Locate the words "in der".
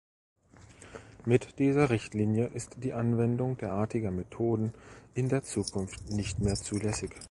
5.13-5.43